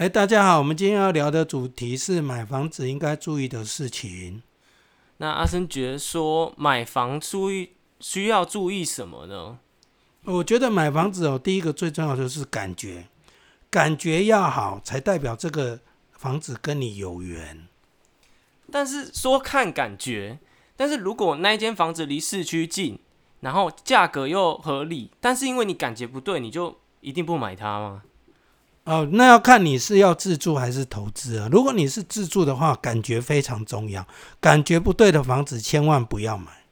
[0.00, 4.42] 哎，大家好，我们今天要聊的主题是买房子应该注意的事情。
[5.18, 9.58] 那阿生觉得说买房注意需要注意什么呢？
[10.24, 13.08] 我觉得买房子哦，第一个最重要的是感觉，
[13.68, 15.80] 感觉要好，才代表这个
[16.12, 17.68] 房子跟你有缘。
[18.72, 20.38] 但是说看感觉，
[20.76, 22.98] 但是如果那一间房子离市区近，
[23.40, 28.04] 然后价格又合理，但是因为你感觉不对，你就一定不买它吗？
[28.90, 31.48] 哦，那要看你是要自住还是投资啊。
[31.52, 34.04] 如果你是自住的话，感觉非常重要，
[34.40, 36.64] 感觉不对的房子千万不要买。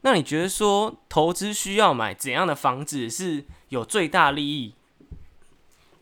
[0.00, 4.72] 那你觉得说投资需要买怎样的房子是有最大利益？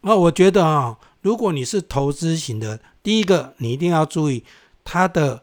[0.02, 4.44] 那我觉得啊，如果你是投资型的，第一个你一定要注意
[4.84, 5.42] 它的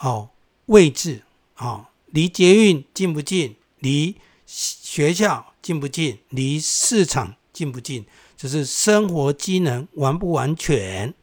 [0.00, 0.28] 哦
[0.66, 1.22] 位置
[1.56, 7.36] 哦，离捷运近不近，离学校近不近，离市场。
[7.56, 8.04] 近不近，
[8.36, 11.14] 只是生活机能完不完全。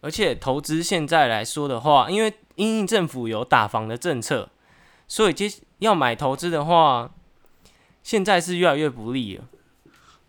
[0.00, 4.48] 而且投资现在来说的话，因为因应政府有打房的政策，
[5.08, 7.10] 所以接要买投资的话，
[8.04, 9.44] 现在是越来越不利了。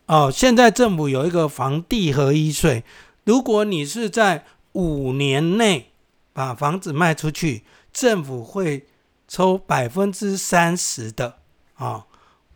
[0.07, 2.83] 哦，现在政府有一个房地合一税，
[3.25, 5.91] 如果你是在五年内
[6.33, 8.87] 把房子卖出去，政府会
[9.27, 11.37] 抽百分之三十的
[11.75, 12.07] 啊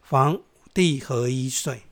[0.02, 0.40] 房
[0.74, 1.84] 地合一税。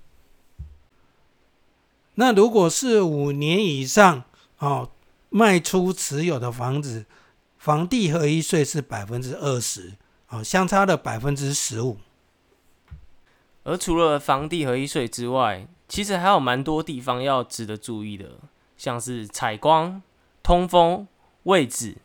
[2.19, 4.25] 那如果是五年以上
[4.57, 4.91] 哦，
[5.29, 7.05] 卖出持有的房子，
[7.57, 9.93] 房地合一税是百分之二十，
[10.27, 11.95] 哦，相差了百分之十五。
[13.63, 18.31] 而除了房地合一税之外，其实还有蛮多地方要值得注意的，
[18.75, 20.01] 像是采光、
[20.43, 21.07] 通风、
[21.43, 21.99] 位置，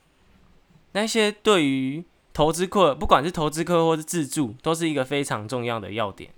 [0.93, 6.31] 那些对于投资客，不管是投资客或是自住，都是一个非常重要的要点。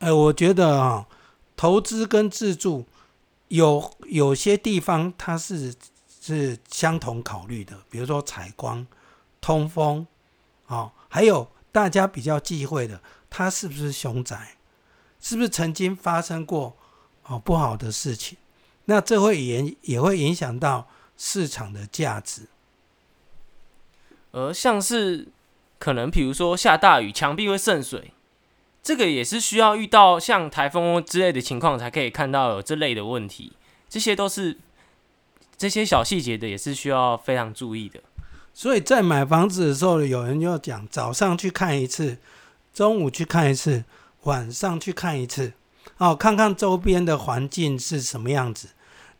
[0.00, 1.06] 哎，我觉得啊。
[1.60, 2.86] 投资跟自住
[3.48, 5.74] 有有些地方它是
[6.18, 8.86] 是相同考虑的，比如说采光、
[9.42, 10.06] 通风，
[10.68, 14.56] 哦，还有大家比较忌讳的，它是不是凶宅，
[15.20, 16.74] 是不是曾经发生过
[17.24, 18.38] 哦不好的事情？
[18.86, 22.48] 那这会影也会影响到市场的价值。
[24.30, 25.28] 而像是
[25.78, 28.14] 可能比如说下大雨，墙壁会渗水。
[28.82, 33.52] 这个也是需要遇到像台风之类的情况，才可以看到有这类的问题。
[33.88, 34.56] 这些都是
[35.56, 38.00] 这些小细节的，也是需要非常注意的。
[38.54, 42.18] 所以在买房子的时候，有人就讲早上去看一次，
[42.72, 43.84] 中午去看一次，
[44.22, 45.52] 晚上去看一次，
[45.98, 48.68] 哦，看看周边的环境是什么样子。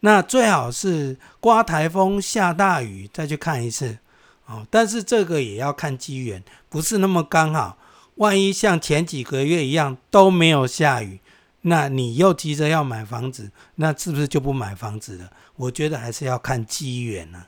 [0.00, 3.98] 那最好是刮台风、下大雨再去看一次，
[4.46, 7.76] 哦，但是这个也要看机缘，不是那么刚好。
[8.20, 11.20] 万一像前几个月一样都没有下雨，
[11.62, 15.32] 那你又急着要买房子，那是不是就不买房子了？
[15.56, 17.46] 我觉得还是要看机缘呢。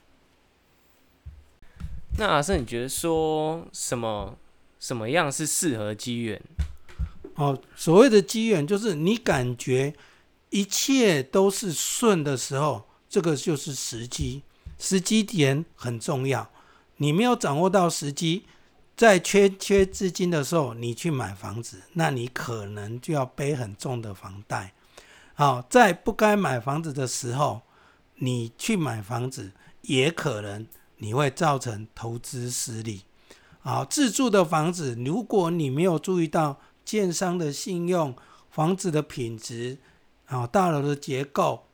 [2.17, 4.39] 那阿胜，你觉得说什么
[4.81, 6.41] 什么样是适合机缘？
[7.35, 9.95] 哦，所谓的机缘就是你感觉
[10.49, 14.43] 一切都是顺的时候，这个就是时机，
[14.79, 16.51] 时机点很重要。
[16.97, 18.45] 你没有掌握到时机。
[18.97, 24.75] 在缺缺资金的时候，你去买房子，那你可能就要背很重的房贷。
[25.35, 27.63] 好，在不该买房子的时候，
[28.17, 30.67] 你去买房子，也可能
[30.99, 33.03] 你会造成投资失利。
[33.61, 38.15] 好，自住的房子，如果你没有注意到建商的信用、
[38.51, 39.79] 房子的品质、
[40.27, 41.67] 好大楼的结构、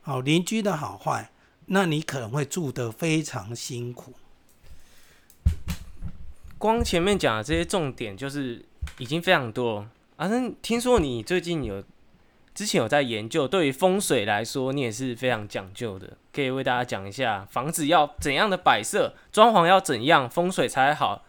[0.00, 1.30] 好邻居的好坏，
[1.66, 4.14] 那你可能会住得非常辛苦。
[6.64, 8.64] 光前面讲的这些重点就是
[8.96, 9.86] 已经非常多。
[10.16, 11.84] 啊，那听说你最近有
[12.54, 16.16] 之前有在研究，对于风水来说，你也是非常讲究的。
[16.32, 21.26] 可以为大家讲一下，房子要怎样的摆设，装潢要怎样，风水才好。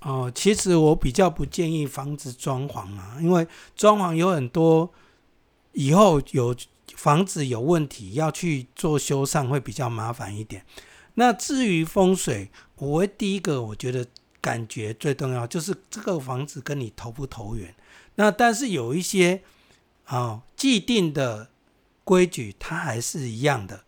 [0.00, 3.46] 哦，其实我比较不建议房子装潢啊，因为
[3.76, 4.90] 装潢有很多
[5.70, 6.52] 以后有
[6.96, 10.64] 房子有问题要去做修缮，会比较麻烦一点。
[11.14, 14.06] 那至于风水，我会第一个，我觉得
[14.40, 17.74] 感觉最重要就是这个房子跟你投不投缘。
[18.14, 19.42] 那但是有一些
[20.04, 21.50] 啊既定的
[22.04, 23.84] 规矩，它还是一样的。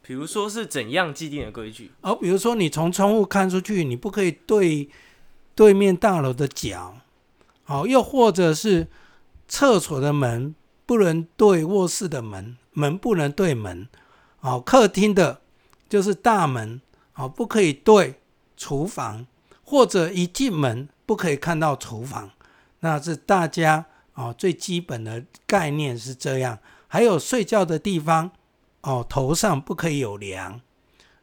[0.00, 1.90] 比如说是怎样既定的规矩？
[2.00, 4.88] 哦，比如说你从窗户看出去，你不可以对
[5.54, 6.96] 对面大楼的角，
[7.64, 8.88] 好，又或者是
[9.46, 10.54] 厕所的门
[10.86, 13.86] 不能对卧室的门，门不能对门，
[14.38, 15.41] 好，客厅的。
[15.92, 16.80] 就是大门
[17.16, 18.14] 哦，不可以对
[18.56, 19.26] 厨房，
[19.62, 22.30] 或者一进门不可以看到厨房，
[22.80, 23.84] 那是大家
[24.14, 26.58] 哦，最基本的概念是这样。
[26.88, 28.30] 还有睡觉的地方，
[28.80, 30.62] 哦，头上不可以有梁，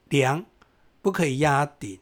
[0.09, 0.45] 梁
[1.01, 1.97] 不可以压顶。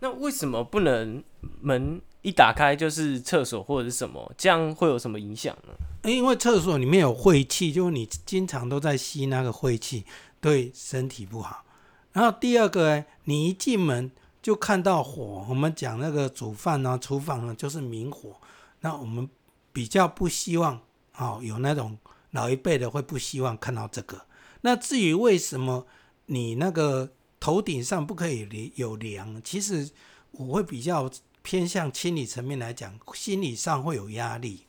[0.00, 1.22] 那为什么不能
[1.60, 4.32] 门一打开就是厕所或者是什么？
[4.38, 6.10] 这样会有什么影响呢？
[6.10, 10.04] 因为厕所里面有晦气，就是你经常都在吸那个晦气，
[10.42, 11.64] 对身体不好。
[12.12, 14.10] 然后第二个呢，你一进门
[14.42, 18.36] 就看到火，我们讲那个煮饭呢，厨房呢就是明火，
[18.80, 19.26] 那我们
[19.72, 20.78] 比较不希望
[21.16, 21.96] 哦，有那种
[22.32, 24.26] 老一辈的会不希望看到这个。
[24.60, 25.86] 那至于为什么
[26.26, 27.12] 你那个？
[27.42, 29.90] 头顶上不可以有梁，其实
[30.30, 31.10] 我会比较
[31.42, 34.68] 偏向心理层面来讲，心理上会有压力。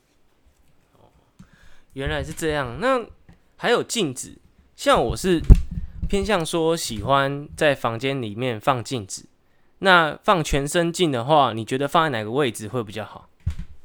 [1.94, 2.80] 原来是这样。
[2.81, 3.06] 那
[3.56, 4.40] 还有镜子，
[4.75, 5.40] 像我是
[6.07, 9.27] 偏向说喜欢在房间里面放镜子。
[9.79, 13.29] 那放全身镜的话，你觉得放在哪个位置会比较好？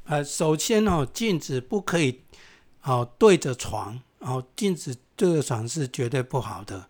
[0.05, 2.21] 呃，首先哦，镜子不可以
[2.83, 6.87] 哦对着床，哦镜子对着床是绝对不好的。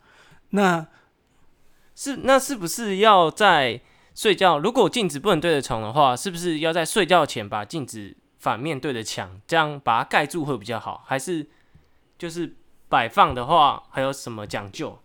[0.51, 0.87] 那
[1.95, 3.81] 是，那是不是要在
[4.13, 4.59] 睡觉？
[4.59, 11.03] 如果镜子不能对着床的话，是不是要在睡觉前把镜子反面对着墙，这样把它盖住会比较好？
[11.05, 11.49] 还是
[12.17, 12.55] 就是
[12.87, 14.99] 摆放的话，还有什么讲究？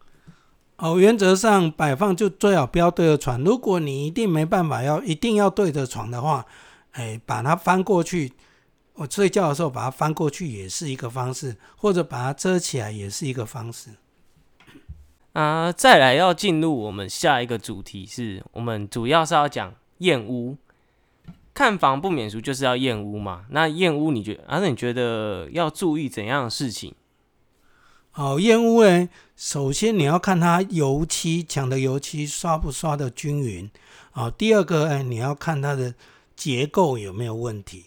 [0.76, 3.42] 哦，原则上摆放就最好不要对着床。
[3.44, 6.44] 如果你一定没办法要一定要对着床的话，
[6.92, 8.32] 哎，把它翻过去，
[8.94, 13.90] 我睡觉的时候把它翻过去也是一个方式，或者把它遮起来也是一个方式。
[15.32, 20.56] 啊，再来要进入我们下一个主题，是我们主要是要讲验屋。
[21.52, 23.44] 看房不免俗，就是要验屋嘛。
[23.50, 24.58] 那验屋，你觉得啊？
[24.58, 26.92] 那你觉得要注意怎样的事情？
[28.16, 33.68] 好，烟雾呢，首先你要看它油漆墙的油漆刷不刷的均匀。
[34.12, 35.96] 啊，第二个，哎，你要看它的
[36.36, 37.86] 结构有没有问题。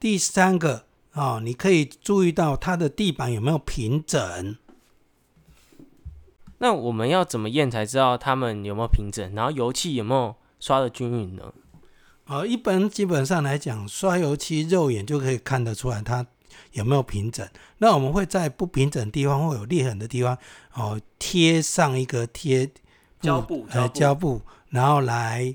[0.00, 4.56] 第三个，啊，你可以注意到它的地板有没有平整。
[6.58, 9.32] 那我们要怎么验才知道它们有没有平整？
[9.32, 11.54] 然后油漆有没有刷的均匀呢？
[12.26, 16.26] 呃，一般基本上来讲，刷油漆肉眼就可以看得出来它
[16.72, 17.46] 有没有平整。
[17.78, 20.36] 那我们会在不平整地方或有裂痕的地方，
[20.74, 22.70] 哦，贴上一个贴
[23.20, 24.40] 胶布，呃，胶布，
[24.70, 25.54] 然后来，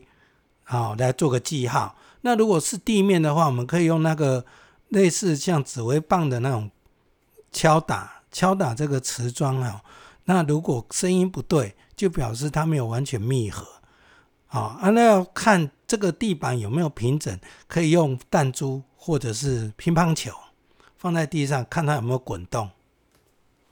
[0.64, 1.96] 好来做个记号。
[2.22, 4.46] 那如果是地面的话，我们可以用那个
[4.90, 6.72] 类似像指挥棒的那种
[7.52, 9.82] 敲打，敲打这个瓷砖啊。
[10.26, 13.68] 那如果声音不对，就表示它没有完全密合，
[14.52, 20.32] 哦啊，那要看这个地板有没有平整，可以用弹珠或者是乒乓球
[21.04, 22.70] 放在地上，看它有没有滚动。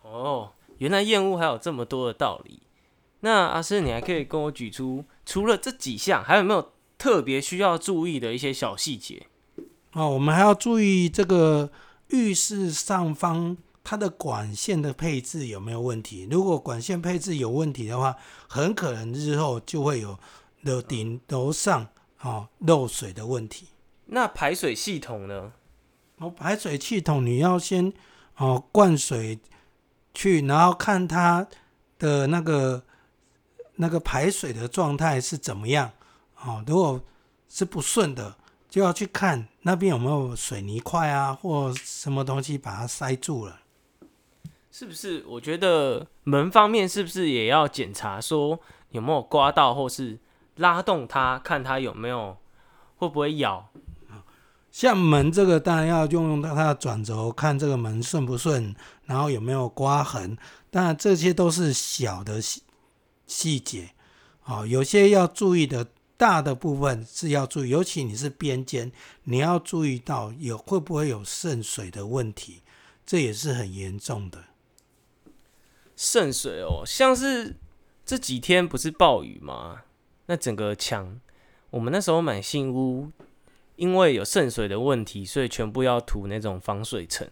[0.01, 2.63] 哦，原来厌恶还有这么多的道理。
[3.21, 9.27] 那阿师，你还可以跟我举出除了这几项，还有没有特别需要注意的一些小细节？
[9.93, 11.71] 哦，我们还要注意这个
[12.09, 13.55] 浴室上方。
[13.83, 16.27] 它的管线的配置有没有问题？
[16.29, 18.15] 如果管线配置有问题的话，
[18.47, 20.19] 很可能日后就会有
[20.61, 21.87] 楼顶楼上
[22.21, 23.69] 哦漏水的问题。
[24.05, 25.53] 那排水系统呢？
[26.21, 27.91] 哦，排水系统你要先
[28.37, 29.39] 哦灌水
[30.13, 31.47] 去，然后看它
[31.97, 32.83] 的那个
[33.77, 35.91] 那个排水的状态是怎么样。
[36.43, 37.01] 哦，如果
[37.49, 38.35] 是不顺的，
[38.69, 43.59] 就要去看那边有没有水泥块啊，或什么东西把它塞住了。
[44.71, 45.23] 是不是？
[45.27, 48.59] 我觉得门方面是不是也要检查，说
[48.91, 50.19] 有没有刮到，或是
[50.57, 52.37] 拉动它，看它有没有
[52.97, 53.70] 会不会咬？
[54.71, 58.73] 像门这个，当然要用用到它的转轴，看这个门顺不顺，
[59.05, 60.37] 然后有没有刮痕。
[60.69, 62.63] 当然这些都是小的细
[63.27, 63.91] 细节，
[64.39, 68.91] 好，有些要注意的，大的部分是要注意，尤其你是边间，
[69.25, 72.61] 你要注意到有会不会有渗水的问题，
[73.05, 74.45] 这也是很严重的。
[75.97, 77.57] 渗水哦，像是
[78.05, 79.81] 这几天不是暴雨吗？
[80.27, 81.19] 那整个墙，
[81.71, 83.11] 我们那时候买新屋，
[83.81, 87.27] 因为有渗水的问题，所以全部要涂那种防水层。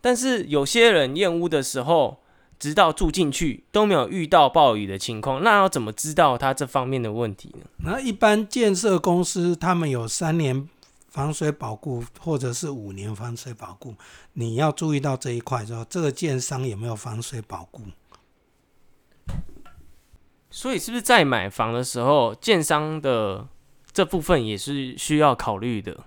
[0.00, 2.18] 但是有些人验屋的时候，
[2.58, 7.66] 直到住进去都没有遇到暴雨的情况，那要怎么知道他这方面的问题呢？
[7.78, 10.68] 那一般建设公司他们有三年。
[11.08, 13.94] 防水保固或者是五年防水保固，
[14.34, 17.84] 你要注意到这一块，说这个建商有没有防水保固。
[20.50, 23.48] 所以是不是在买房的时候，建商的
[23.96, 26.04] 这部分也是需要考虑的？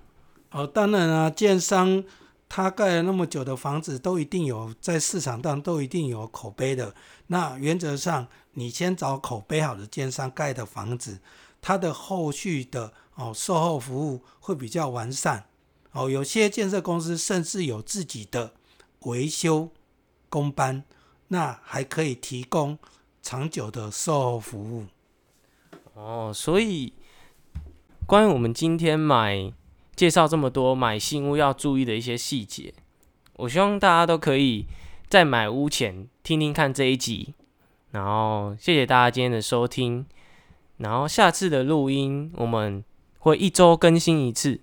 [0.52, 2.04] 哦，当然啊，建商
[2.48, 6.94] 他盖了那么久的房子，都一定有在市场上都一定有口碑的。
[7.26, 11.20] 那原则上，你先找口碑好的建商盖的房子，
[11.60, 12.94] 它的后续的。
[13.16, 15.46] 哦，售后服务会比较完善，
[15.94, 18.54] 哦，有些建设公司甚至有自己的
[19.00, 19.72] 维修
[20.30, 20.84] 工班，
[21.30, 22.78] 那还可以提供
[23.24, 24.86] 长久的售后服务。
[25.96, 26.94] 哦，所以
[28.10, 29.54] 关于我们今天买
[29.96, 32.74] 介绍这么多买新屋要注意的一些细节，
[33.36, 34.66] 我希望大家都可以
[35.08, 37.36] 在买屋前听听看这一集，
[37.92, 40.08] 然后谢谢大家今天的收听，
[40.78, 42.84] 然后下次的录音我们
[43.20, 44.60] 会一周更新一次。